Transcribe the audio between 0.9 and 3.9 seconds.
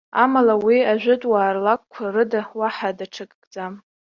ажәытәуаа рлакәқәа рыда уаҳа даҽакӡам.